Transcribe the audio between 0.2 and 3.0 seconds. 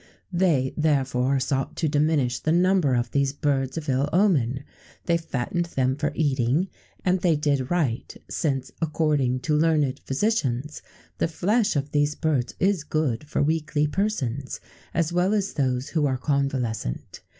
They therefore sought to diminish the number